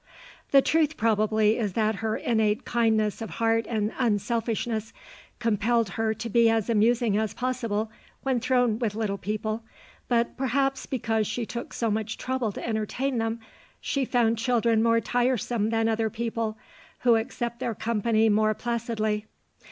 [0.49, 4.93] The truth probably is that her innate kindness of heart and unselfishness
[5.37, 7.91] compelled her to be as amusing as possible
[8.23, 9.61] when thrown with little people,
[10.07, 13.41] but perhaps because she took so much trouble to entertain them
[13.79, 16.57] she found children more tiresome than other people
[17.01, 19.27] who accept their company more placidly.